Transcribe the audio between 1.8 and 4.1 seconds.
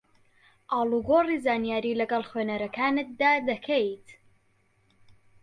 لەگەڵ خوێنەرەکانتدا دەکەیت